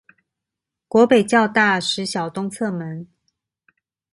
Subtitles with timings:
[0.87, 3.07] 國北教大實小東側門